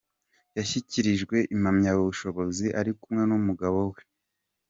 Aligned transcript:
Yashyikirijwe 0.57 1.37
impamyabushobozi 1.55 2.65
ari 2.79 2.91
kumwe 3.01 3.23
n’umugabo 3.29 3.79
we. 3.91 4.01